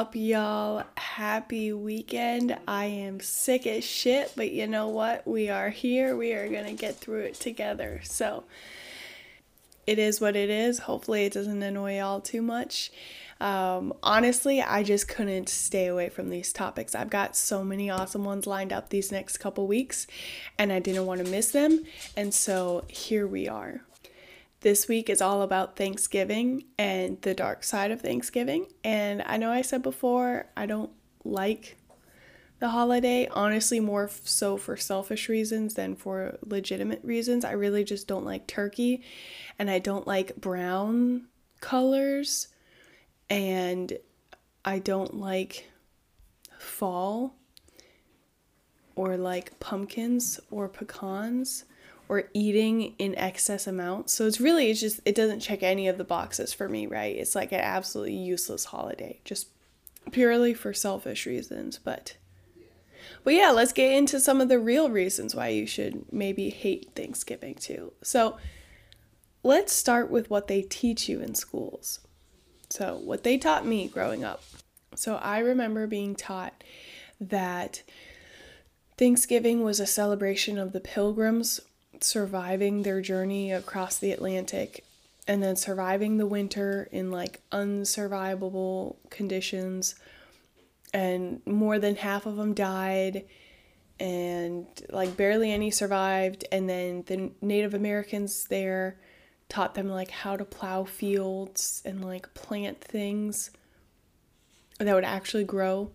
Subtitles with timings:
[0.00, 0.82] up, y'all?
[0.96, 2.56] Happy weekend.
[2.66, 5.26] I am sick as shit, but you know what?
[5.26, 6.16] We are here.
[6.16, 8.00] We are going to get through it together.
[8.04, 8.44] So,
[9.86, 10.78] it is what it is.
[10.78, 12.90] Hopefully, it doesn't annoy y'all too much.
[13.42, 16.94] Um, honestly, I just couldn't stay away from these topics.
[16.94, 20.06] I've got so many awesome ones lined up these next couple weeks,
[20.58, 21.84] and I didn't want to miss them.
[22.16, 23.82] And so, here we are.
[24.62, 28.66] This week is all about Thanksgiving and the dark side of Thanksgiving.
[28.84, 30.90] And I know I said before, I don't
[31.24, 31.78] like
[32.58, 37.42] the holiday, honestly, more so for selfish reasons than for legitimate reasons.
[37.42, 39.02] I really just don't like turkey
[39.58, 41.28] and I don't like brown
[41.62, 42.48] colors
[43.30, 43.96] and
[44.62, 45.70] I don't like
[46.58, 47.34] fall
[48.94, 51.64] or like pumpkins or pecans
[52.10, 54.12] or eating in excess amounts.
[54.12, 57.14] So it's really it's just it doesn't check any of the boxes for me, right?
[57.14, 59.46] It's like an absolutely useless holiday, just
[60.10, 62.16] purely for selfish reasons, but
[63.22, 66.90] but yeah, let's get into some of the real reasons why you should maybe hate
[66.96, 67.92] Thanksgiving too.
[68.02, 68.38] So
[69.44, 72.00] let's start with what they teach you in schools.
[72.70, 74.42] So, what they taught me growing up.
[74.96, 76.62] So, I remember being taught
[77.20, 77.82] that
[78.96, 81.60] Thanksgiving was a celebration of the pilgrims
[82.00, 84.84] surviving their journey across the Atlantic
[85.26, 89.94] and then surviving the winter in like unsurvivable conditions.
[90.92, 93.26] And more than half of them died
[94.00, 96.44] and like barely any survived.
[96.50, 98.98] And then the native americans there
[99.48, 103.50] taught them like how to plow fields and like plant things
[104.78, 105.90] that would actually grow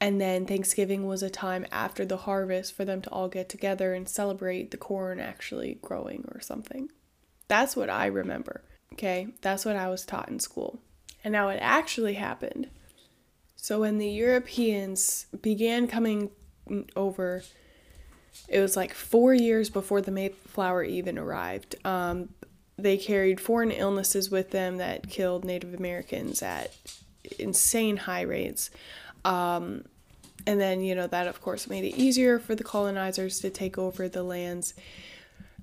[0.00, 3.94] and then Thanksgiving was a time after the harvest for them to all get together
[3.94, 6.90] and celebrate the corn actually growing or something.
[7.48, 8.62] That's what I remember.
[8.92, 10.80] Okay, that's what I was taught in school.
[11.24, 12.68] And now it actually happened.
[13.56, 16.30] So when the Europeans began coming
[16.94, 17.42] over,
[18.48, 21.74] it was like four years before the Mayflower even arrived.
[21.84, 22.28] Um,
[22.76, 26.72] they carried foreign illnesses with them that killed Native Americans at
[27.38, 28.70] insane high rates.
[29.28, 29.84] Um,
[30.46, 33.76] and then, you know, that of course made it easier for the colonizers to take
[33.76, 34.74] over the lands.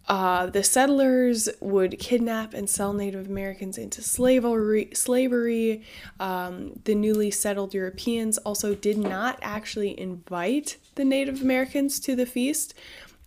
[0.07, 4.89] Uh, the settlers would kidnap and sell Native Americans into slavery.
[4.93, 5.81] Slavery.
[6.19, 12.27] Um, the newly settled Europeans also did not actually invite the Native Americans to the
[12.27, 12.75] feast.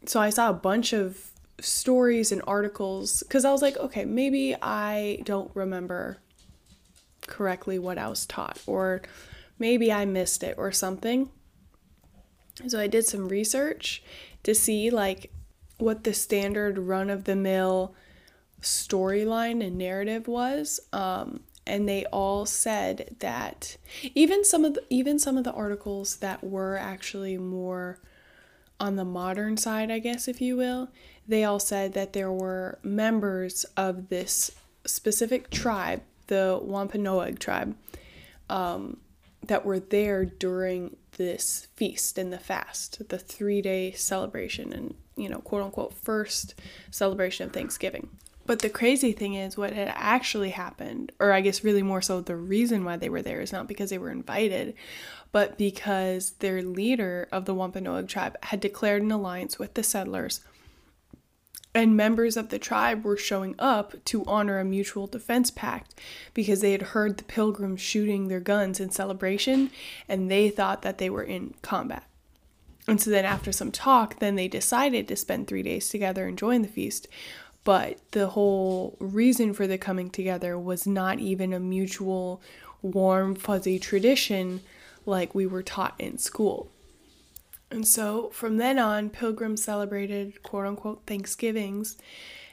[0.06, 4.54] So I saw a bunch of stories and articles because I was like, okay, maybe
[4.62, 6.18] I don't remember
[7.26, 9.02] correctly what I was taught, or
[9.58, 11.30] maybe I missed it or something.
[12.66, 14.02] So I did some research
[14.42, 15.30] to see like
[15.78, 17.94] what the standard run of the mill
[18.60, 20.80] storyline and narrative was.
[20.92, 23.76] Um, and they all said that
[24.14, 27.98] even some of the, even some of the articles that were actually more
[28.80, 30.88] on the modern side, I guess if you will,
[31.26, 34.50] they all said that there were members of this
[34.86, 37.76] specific tribe, the Wampanoag tribe,
[38.48, 38.98] um,
[39.48, 45.28] that were there during this feast and the fast, the three day celebration and, you
[45.28, 46.54] know, quote unquote, first
[46.90, 48.08] celebration of Thanksgiving.
[48.46, 52.22] But the crazy thing is, what had actually happened, or I guess really more so
[52.22, 54.74] the reason why they were there is not because they were invited,
[55.32, 60.40] but because their leader of the Wampanoag tribe had declared an alliance with the settlers
[61.78, 65.94] and members of the tribe were showing up to honor a mutual defense pact
[66.34, 69.70] because they had heard the pilgrims shooting their guns in celebration
[70.08, 72.02] and they thought that they were in combat.
[72.88, 76.36] And so then after some talk, then they decided to spend 3 days together and
[76.36, 77.06] join the feast.
[77.62, 82.42] But the whole reason for the coming together was not even a mutual
[82.82, 84.62] warm fuzzy tradition
[85.06, 86.72] like we were taught in school.
[87.70, 91.96] And so from then on, pilgrims celebrated quote unquote Thanksgivings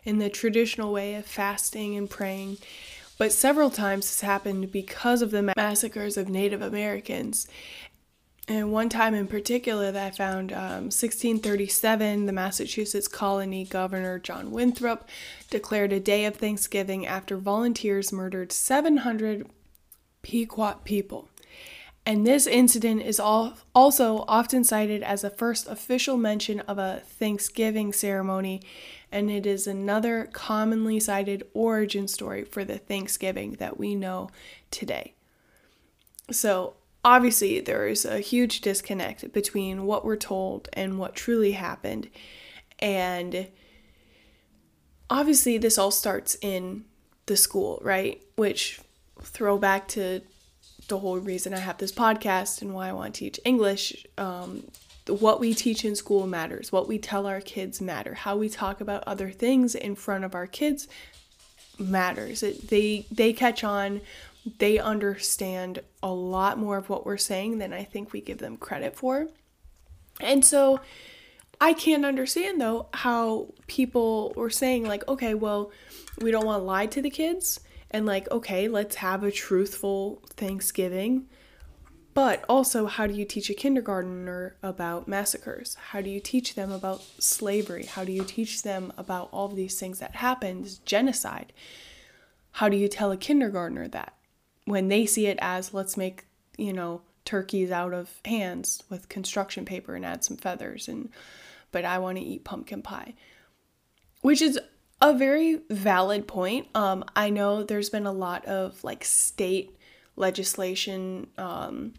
[0.04, 2.57] in the traditional way of fasting and praying.
[3.18, 7.48] But several times this happened because of the massacres of Native Americans.
[8.48, 14.51] And one time in particular that I found, um, 1637, the Massachusetts colony governor John
[14.51, 15.10] Winthrop
[15.50, 19.50] declared a day of Thanksgiving after volunteers murdered 700
[20.22, 21.30] Pequot people.
[22.06, 27.02] And this incident is all, also often cited as the first official mention of a
[27.04, 28.62] Thanksgiving ceremony,
[29.12, 34.30] and it is another commonly cited origin story for the Thanksgiving that we know
[34.69, 35.16] today.
[36.31, 42.10] So, obviously, there is a huge disconnect between what we're told and what truly happened.
[42.78, 43.48] And
[45.10, 46.86] obviously, this all starts in
[47.25, 48.22] the school, right?
[48.36, 48.80] Which,
[49.22, 50.22] throwback to
[50.88, 54.06] the whole reason I have this podcast and why I want to teach English.
[54.18, 54.64] Um,
[55.08, 56.72] what we teach in school matters.
[56.72, 58.14] What we tell our kids matter.
[58.14, 60.88] How we talk about other things in front of our kids
[61.78, 62.44] matters.
[62.44, 64.02] It, they they catch on.
[64.60, 68.58] They understand a lot more of what we're saying than I think we give them
[68.58, 69.28] credit for.
[70.20, 70.80] And so
[71.60, 75.72] I can't understand though how people were saying like, okay, well,
[76.22, 77.60] we don't want to lie to the kids
[77.95, 81.27] and like, okay, let's have a truthful Thanksgiving.
[82.13, 85.77] But also, how do you teach a kindergartner about massacres?
[85.92, 87.86] How do you teach them about slavery?
[87.86, 91.53] How do you teach them about all of these things that happened, genocide?
[92.51, 94.13] How do you tell a kindergartner that
[94.65, 96.25] when they see it as let's make,
[96.57, 101.09] you know, turkeys out of hands with construction paper and add some feathers and
[101.71, 103.13] but I want to eat pumpkin pie.
[104.21, 104.59] Which is
[105.01, 106.68] a very valid point.
[106.74, 109.77] Um, I know there's been a lot of like state
[110.15, 111.94] legislation um,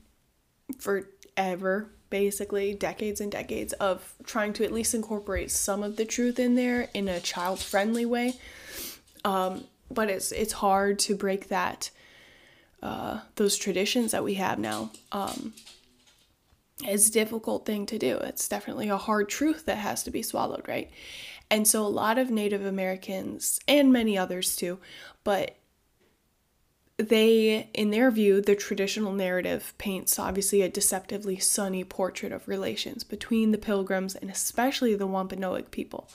[0.79, 6.39] forever, basically, decades and decades of trying to at least incorporate some of the truth
[6.39, 8.35] in there in a child friendly way.
[9.25, 11.91] Um, but it's it's hard to break that
[12.83, 14.91] uh, those traditions that we have now.
[15.13, 15.53] Um,
[16.85, 18.17] it's a difficult thing to do.
[18.19, 20.91] It's definitely a hard truth that has to be swallowed, right?
[21.51, 24.79] And so a lot of Native Americans and many others too,
[25.25, 25.57] but
[26.99, 33.05] they, in their view, the traditional narrative paints obviously a deceptively sunny portrait of relations
[33.05, 36.09] between the pilgrims and especially the Wampanoag people.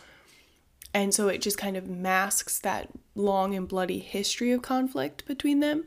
[0.93, 5.59] And so it just kind of masks that long and bloody history of conflict between
[5.59, 5.85] them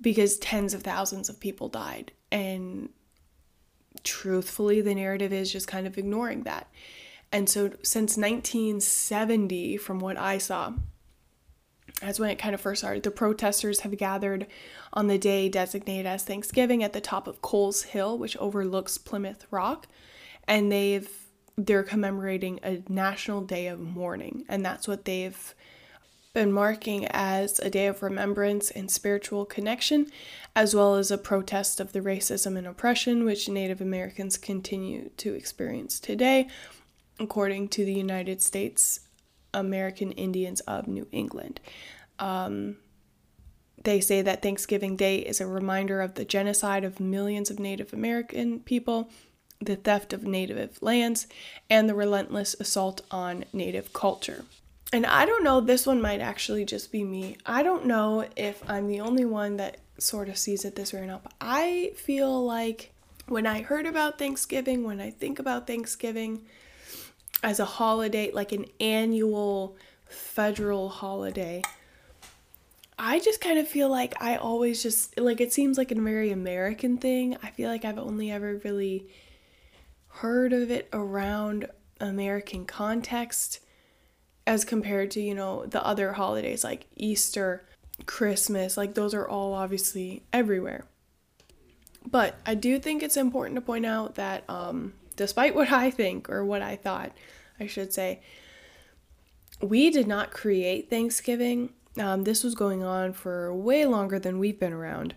[0.00, 2.12] because tens of thousands of people died.
[2.32, 2.90] And
[4.04, 6.68] truthfully, the narrative is just kind of ignoring that.
[7.32, 10.72] And so, since 1970, from what I saw,
[12.00, 13.02] that's when it kind of first started.
[13.02, 14.46] The protesters have gathered
[14.92, 19.46] on the day designated as Thanksgiving at the top of Coles Hill, which overlooks Plymouth
[19.50, 19.86] Rock,
[20.46, 21.10] and they've
[21.58, 25.54] they're commemorating a national day of mourning, and that's what they've
[26.36, 30.06] been marking as a day of remembrance and spiritual connection,
[30.54, 35.32] as well as a protest of the racism and oppression which Native Americans continue to
[35.32, 36.46] experience today,
[37.18, 39.00] according to the United States
[39.54, 41.58] American Indians of New England.
[42.18, 42.76] Um,
[43.82, 47.94] they say that Thanksgiving Day is a reminder of the genocide of millions of Native
[47.94, 49.08] American people,
[49.58, 51.28] the theft of Native lands,
[51.70, 54.44] and the relentless assault on Native culture
[54.92, 57.36] and I don't know, this one might actually just be me.
[57.44, 61.00] I don't know if I'm the only one that sort of sees it this way
[61.00, 62.92] or not, but I feel like
[63.26, 66.42] when I heard about Thanksgiving, when I think about Thanksgiving
[67.42, 71.62] as a holiday, like an annual federal holiday,
[72.98, 76.30] I just kind of feel like I always just like it seems like a very
[76.30, 77.36] American thing.
[77.42, 79.08] I feel like I've only ever really
[80.08, 81.68] heard of it around
[82.00, 83.60] American context
[84.46, 87.66] as compared to, you know, the other holidays like Easter,
[88.06, 90.84] Christmas, like those are all obviously everywhere.
[92.08, 96.30] But I do think it's important to point out that um, despite what I think,
[96.30, 97.12] or what I thought,
[97.58, 98.20] I should say,
[99.60, 101.70] we did not create Thanksgiving.
[101.98, 105.14] Um, this was going on for way longer than we've been around.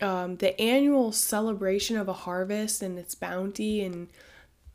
[0.00, 4.08] Um, the annual celebration of a harvest and its bounty and,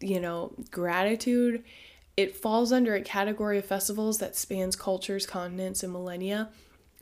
[0.02, 1.64] you know, gratitude
[2.16, 6.50] it falls under a category of festivals that spans cultures, continents, and millennia.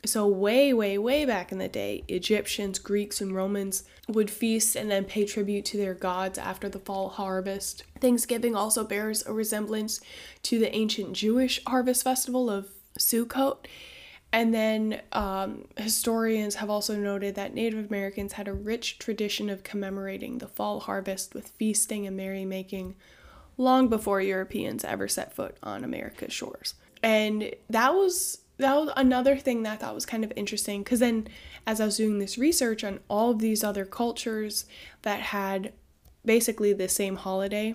[0.04, 4.90] So, way, way, way back in the day, Egyptians, Greeks, and Romans would feast and
[4.90, 7.84] then pay tribute to their gods after the fall harvest.
[8.00, 10.00] Thanksgiving also bears a resemblance
[10.42, 13.66] to the ancient Jewish harvest festival of Sukkot.
[14.32, 19.62] And then um, historians have also noted that Native Americans had a rich tradition of
[19.62, 22.96] commemorating the fall harvest with feasting and merrymaking
[23.62, 26.74] long before Europeans ever set foot on America's shores.
[27.02, 31.00] And that was that was another thing that I thought was kind of interesting because
[31.00, 31.28] then
[31.66, 34.66] as I was doing this research on all of these other cultures
[35.02, 35.72] that had
[36.24, 37.74] basically the same holiday,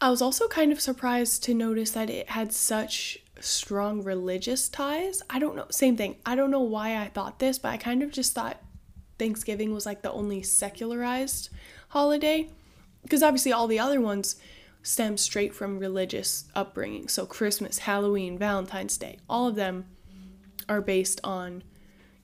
[0.00, 5.22] I was also kind of surprised to notice that it had such strong religious ties.
[5.30, 6.16] I don't know, same thing.
[6.26, 8.62] I don't know why I thought this, but I kind of just thought
[9.18, 11.50] Thanksgiving was like the only secularized
[11.88, 12.48] holiday
[13.02, 14.36] because obviously all the other ones
[14.82, 17.08] stems straight from religious upbringing.
[17.08, 19.86] So, Christmas, Halloween, Valentine's Day, all of them
[20.68, 21.62] are based on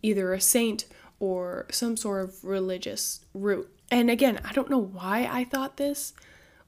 [0.03, 0.87] either a saint
[1.19, 3.69] or some sort of religious root.
[3.91, 6.13] And again, I don't know why I thought this,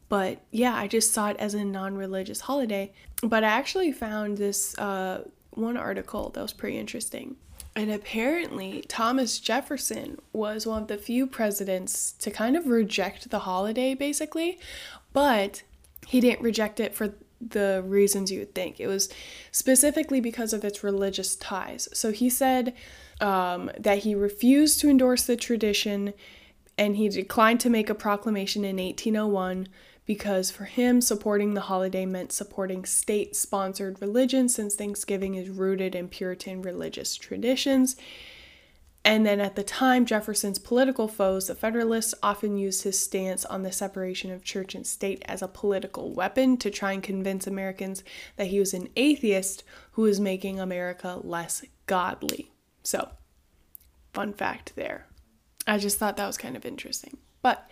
[0.08, 2.92] but yeah, I just saw it as a non religious holiday.
[3.22, 7.36] But I actually found this uh, one article that was pretty interesting.
[7.76, 13.40] And apparently, Thomas Jefferson was one of the few presidents to kind of reject the
[13.40, 14.58] holiday, basically,
[15.12, 15.62] but
[16.06, 18.80] he didn't reject it for the reasons you would think.
[18.80, 19.08] It was
[19.52, 21.88] specifically because of its religious ties.
[21.92, 22.74] So he said
[23.20, 26.14] um, that he refused to endorse the tradition
[26.76, 29.68] and he declined to make a proclamation in 1801
[30.06, 35.94] because for him, supporting the holiday meant supporting state sponsored religion since Thanksgiving is rooted
[35.94, 37.94] in Puritan religious traditions.
[39.08, 43.62] And then at the time, Jefferson's political foes, the Federalists, often used his stance on
[43.62, 48.04] the separation of church and state as a political weapon to try and convince Americans
[48.36, 52.52] that he was an atheist who was making America less godly.
[52.82, 53.08] So,
[54.12, 55.06] fun fact there.
[55.66, 57.16] I just thought that was kind of interesting.
[57.40, 57.66] But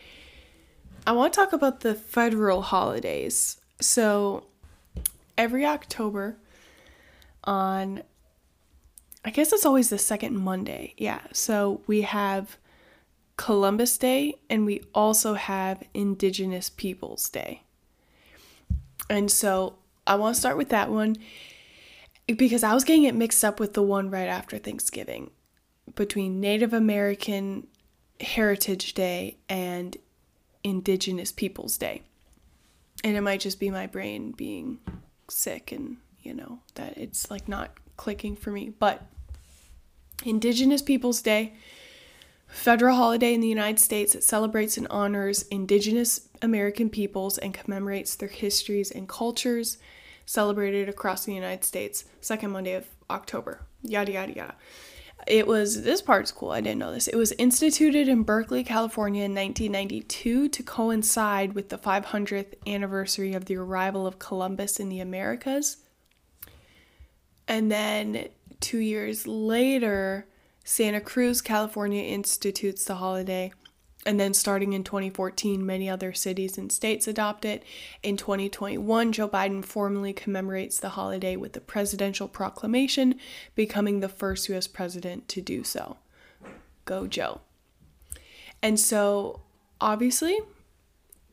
[1.07, 3.61] I want to talk about the federal holidays.
[3.79, 4.47] So
[5.37, 6.39] every October
[7.45, 8.05] on
[9.27, 10.95] I guess it's always the second Monday.
[10.97, 11.21] Yeah.
[11.33, 12.59] So we have
[13.37, 17.65] Columbus Day and we also have Indigenous Peoples Day.
[19.11, 21.17] And so I want to start with that one
[22.29, 25.33] because I was getting it mixed up with the one right after Thanksgiving
[25.97, 27.67] between Native American
[28.21, 29.97] Heritage Day and
[30.63, 32.03] Indigenous Peoples Day.
[33.03, 34.79] And it might just be my brain being
[35.29, 38.71] sick and, you know, that it's like not clicking for me.
[38.71, 39.03] But
[40.25, 41.55] Indigenous Peoples Day,
[42.49, 48.15] federal holiday in the United States that celebrates and honors Indigenous American peoples and commemorates
[48.15, 49.79] their histories and cultures,
[50.25, 53.61] celebrated across the United States, second Monday of October.
[53.83, 54.55] Yada, yada, yada.
[55.27, 57.09] It was, this part's cool, I didn't know this.
[57.09, 63.47] It was instituted in Berkeley, California in 1992 to coincide with the 500th anniversary of
[63.47, 65.79] the arrival of Columbus in the Americas.
[67.49, 68.29] And then
[68.61, 70.27] two years later,
[70.65, 73.53] Santa Cruz, California institutes the holiday
[74.07, 77.65] and then starting in 2014, many other cities and states adopt it.
[78.05, 83.17] In 2021, Joe Biden formally commemorates the holiday with a presidential proclamation,
[83.57, 85.97] becoming the first US president to do so.
[86.85, 87.41] Go, Joe.
[88.63, 89.41] And so,
[89.81, 90.39] obviously,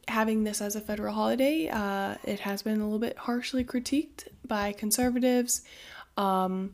[0.08, 4.28] having this as a federal holiday, uh, it has been a little bit harshly critiqued
[4.48, 5.62] by conservatives.
[6.18, 6.74] Um,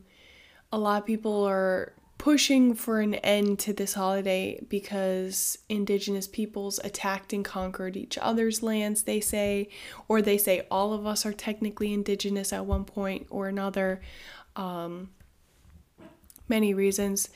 [0.72, 6.78] a lot of people are pushing for an end to this holiday because indigenous peoples
[6.84, 9.66] attacked and conquered each other's lands, they say,
[10.06, 14.02] or they say all of us are technically indigenous at one point or another.
[14.54, 15.08] Um,
[16.46, 17.30] many reasons.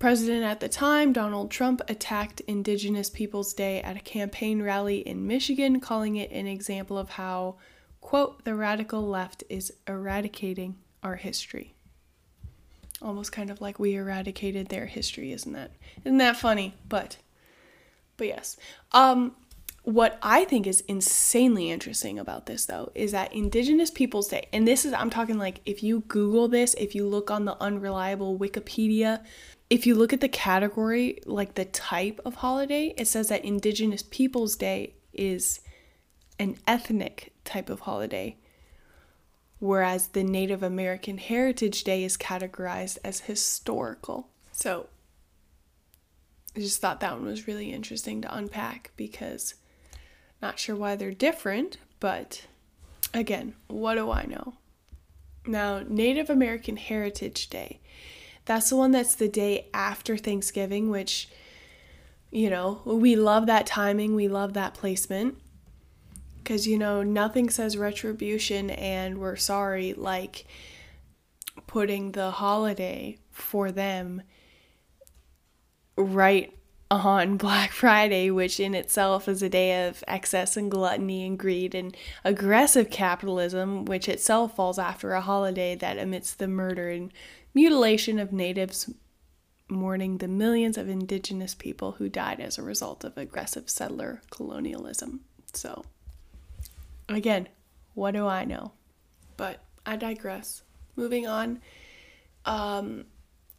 [0.00, 5.24] President at the time, Donald Trump, attacked Indigenous Peoples Day at a campaign rally in
[5.24, 7.58] Michigan, calling it an example of how,
[8.00, 11.74] quote, the radical left is eradicating our history
[13.00, 15.32] almost kind of like we eradicated their history.
[15.32, 15.72] Isn't that
[16.04, 16.74] isn't that funny?
[16.88, 17.18] But
[18.16, 18.56] but yes.
[18.92, 19.36] Um
[19.88, 24.68] what i think is insanely interesting about this though is that indigenous peoples day and
[24.68, 28.38] this is i'm talking like if you google this if you look on the unreliable
[28.38, 29.24] wikipedia
[29.70, 34.02] if you look at the category like the type of holiday it says that indigenous
[34.02, 35.60] peoples day is
[36.38, 38.36] an ethnic type of holiday
[39.58, 44.28] whereas the Native American Heritage Day is categorized as historical.
[44.52, 44.88] So
[46.56, 49.54] I just thought that one was really interesting to unpack because
[50.40, 52.46] not sure why they're different, but
[53.12, 54.54] again, what do I know?
[55.46, 57.80] Now, Native American Heritage Day.
[58.44, 61.28] That's the one that's the day after Thanksgiving, which,
[62.30, 65.38] you know, we love that timing, we love that placement
[66.48, 70.46] because you know nothing says retribution and we're sorry like
[71.66, 74.22] putting the holiday for them
[75.98, 76.56] right
[76.90, 81.74] on Black Friday, which in itself is a day of excess and gluttony and greed
[81.74, 87.12] and aggressive capitalism, which itself falls after a holiday that amidst the murder and
[87.52, 88.90] mutilation of natives,
[89.68, 95.20] mourning the millions of indigenous people who died as a result of aggressive settler colonialism.
[95.52, 95.84] So.
[97.08, 97.48] Again,
[97.94, 98.72] what do I know?
[99.36, 100.62] But I digress.
[100.96, 101.60] Moving on.
[102.44, 103.06] Um,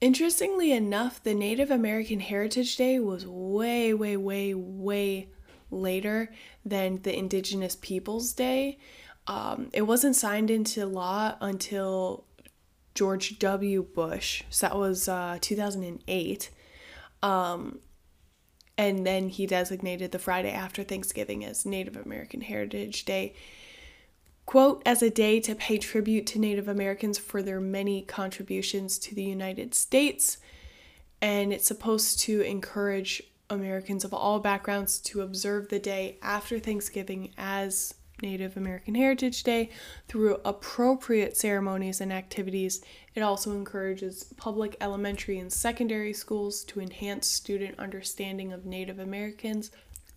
[0.01, 5.29] interestingly enough, the Native American Heritage Day was way, way, way, way
[5.71, 6.31] later
[6.65, 8.77] than the Indigenous Peoples Day.
[9.27, 12.25] Um, it wasn't signed into law until
[12.95, 13.83] George W.
[13.83, 14.43] Bush.
[14.49, 16.49] So that was uh, 2008.
[17.21, 17.79] Um,
[18.79, 23.33] and then he designated the Friday after Thanksgiving as Native American Heritage Day.
[24.45, 29.13] quote, as a day to pay tribute to Native Americans for their many contributions to
[29.13, 30.37] the United States.
[31.21, 37.33] And it's supposed to encourage Americans of all backgrounds to observe the day after Thanksgiving
[37.37, 39.69] as Native American Heritage Day
[40.07, 42.81] through appropriate ceremonies and activities.
[43.15, 49.71] It also encourages public elementary and secondary schools to enhance student understanding of Native Americans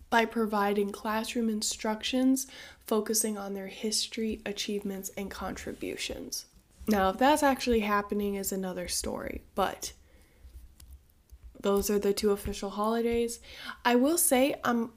[0.09, 2.45] by providing classroom instructions
[2.85, 6.45] focusing on their history, achievements, and contributions.
[6.87, 9.93] Now, if that's actually happening is another story, but
[11.59, 13.39] those are the two official holidays.
[13.83, 14.91] I will say I'm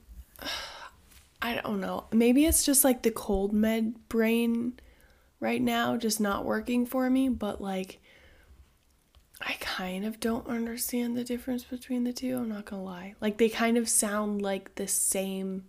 [1.41, 2.05] I don't know.
[2.13, 4.79] Maybe it's just like the cold med brain
[5.41, 8.01] right now just not working for me, but like
[9.41, 13.15] I kind of don't understand the difference between the two, I'm not going to lie.
[13.21, 15.65] Like they kind of sound like the same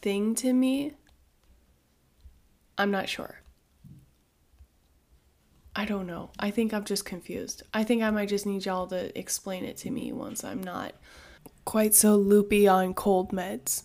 [0.00, 0.94] thing to me.
[2.76, 3.40] I'm not sure.
[5.74, 6.30] I don't know.
[6.38, 7.62] I think I'm just confused.
[7.72, 10.94] I think I might just need y'all to explain it to me once I'm not
[11.64, 13.84] quite so loopy on cold meds.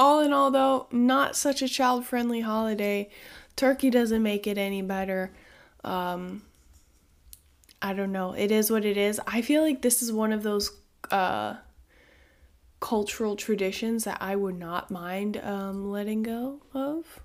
[0.00, 3.10] All in all, though, not such a child friendly holiday.
[3.54, 5.30] Turkey doesn't make it any better.
[5.84, 6.40] Um,
[7.82, 8.32] I don't know.
[8.32, 9.20] It is what it is.
[9.26, 10.72] I feel like this is one of those
[11.10, 11.56] uh,
[12.80, 17.20] cultural traditions that I would not mind um, letting go of.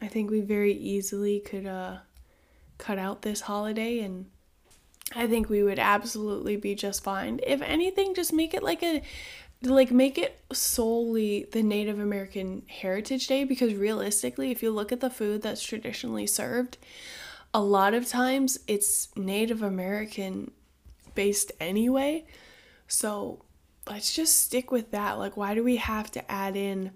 [0.00, 1.96] I think we very easily could uh,
[2.78, 4.26] cut out this holiday and
[5.14, 7.40] I think we would absolutely be just fine.
[7.46, 9.02] If anything, just make it like a
[9.70, 15.00] like make it solely the Native American Heritage Day because realistically, if you look at
[15.00, 16.78] the food that's traditionally served,
[17.52, 20.50] a lot of times it's Native American
[21.14, 22.26] based anyway.
[22.88, 23.44] So
[23.88, 25.18] let's just stick with that.
[25.18, 26.90] Like, why do we have to add in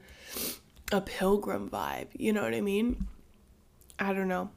[0.92, 2.08] a pilgrim vibe?
[2.14, 3.06] You know what I mean?
[3.98, 4.50] I don't know.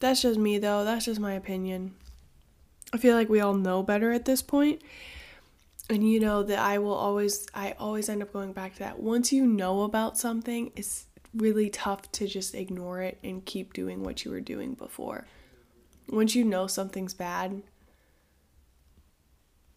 [0.00, 0.84] That's just me, though.
[0.84, 1.94] That's just my opinion.
[2.92, 4.82] I feel like we all know better at this point.
[5.90, 9.00] And you know that I will always I always end up going back to that.
[9.00, 14.02] Once you know about something, it's really tough to just ignore it and keep doing
[14.02, 15.26] what you were doing before.
[16.08, 17.62] Once you know something's bad,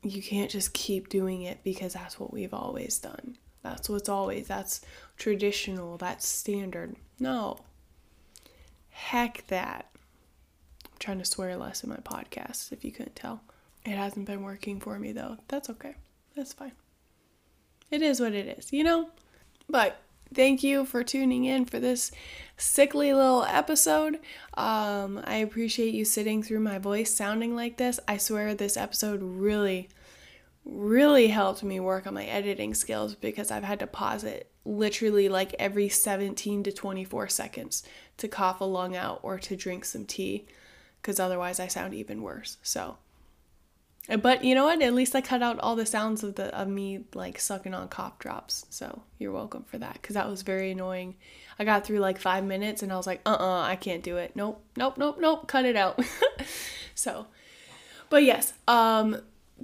[0.04, 3.38] you can't just keep doing it because that's what we've always done.
[3.64, 4.82] That's what's always that's
[5.18, 6.96] traditional, that's standard.
[7.20, 7.60] No.
[8.90, 9.90] Heck that
[10.86, 13.42] I'm trying to swear less in my podcast, if you couldn't tell.
[13.88, 15.38] It hasn't been working for me though.
[15.48, 15.96] That's okay.
[16.36, 16.74] That's fine.
[17.90, 19.10] It is what it is, you know?
[19.70, 20.02] But
[20.34, 22.12] thank you for tuning in for this
[22.58, 24.20] sickly little episode.
[24.56, 27.98] Um, I appreciate you sitting through my voice sounding like this.
[28.10, 29.88] I swear this episode really,
[30.66, 35.30] really helped me work on my editing skills because I've had to pause it literally
[35.30, 37.84] like every 17 to 24 seconds
[38.18, 40.46] to cough a lung out or to drink some tea
[41.02, 42.58] because otherwise I sound even worse.
[42.62, 42.98] So,
[44.16, 44.82] but you know what?
[44.82, 47.90] At least I cut out all the sounds of the of me like sucking on
[47.90, 48.66] cough drops.
[48.70, 51.16] So you're welcome for that because that was very annoying.
[51.60, 54.16] I got through like five minutes and I was like, uh uh I can't do
[54.18, 54.32] it.
[54.36, 55.48] Nope, nope, nope, nope.
[55.48, 56.00] Cut it out.
[56.96, 57.28] so,
[58.10, 59.18] but yes, um,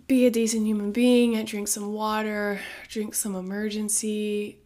[0.07, 4.57] be a decent human being and drink some water, drink some Emergen-C,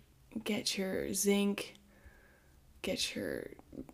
[0.43, 1.75] get your zinc,
[2.81, 3.51] get your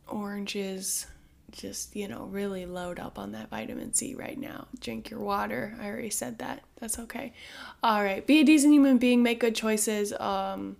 [0.07, 1.07] oranges
[1.53, 4.67] just, you know, really load up on that vitamin C right now.
[4.79, 5.75] Drink your water.
[5.79, 6.63] I already said that.
[6.79, 7.33] That's okay.
[7.81, 8.25] All right.
[8.25, 9.23] Be a decent human being.
[9.23, 10.11] Make good choices.
[10.13, 10.77] Um,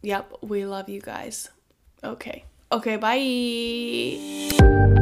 [0.00, 0.32] yep.
[0.40, 1.50] We love you guys.
[2.02, 2.44] Okay.
[2.70, 2.96] Okay.
[2.96, 5.01] Bye.